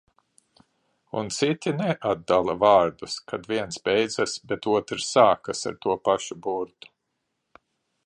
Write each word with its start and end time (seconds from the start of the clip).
Un 1.21 1.29
citi 1.39 1.73
neatdala 1.81 2.57
vārdus, 2.65 3.19
kad 3.33 3.47
viens 3.53 3.79
beidzas, 3.91 4.37
bet 4.53 4.69
otrs 4.75 5.13
sākas 5.19 5.65
ar 5.73 5.81
to 5.87 5.99
pašu 6.11 6.43
burtu. 6.49 6.95